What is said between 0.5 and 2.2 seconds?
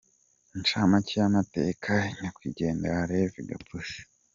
Incamake y’amateka ya